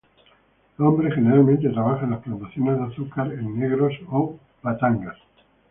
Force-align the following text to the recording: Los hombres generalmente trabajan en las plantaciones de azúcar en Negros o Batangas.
Los 0.79 0.87
hombres 0.87 1.13
generalmente 1.13 1.69
trabajan 1.69 2.05
en 2.05 2.09
las 2.13 2.21
plantaciones 2.23 2.75
de 2.75 2.85
azúcar 2.85 3.31
en 3.33 3.59
Negros 3.59 3.93
o 4.09 4.39
Batangas. 4.63 5.17